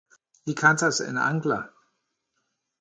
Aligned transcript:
Li 0.49 0.55
kantas 0.61 1.03
en 1.09 1.21
angla. 1.27 1.61